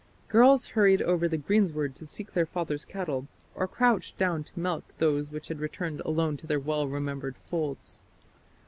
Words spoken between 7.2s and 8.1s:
folds.